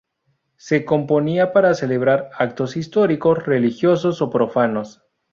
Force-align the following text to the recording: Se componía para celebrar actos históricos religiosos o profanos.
Se 0.57 0.83
componía 0.83 1.53
para 1.53 1.75
celebrar 1.75 2.31
actos 2.35 2.75
históricos 2.75 3.45
religiosos 3.45 4.23
o 4.23 4.31
profanos. 4.31 5.03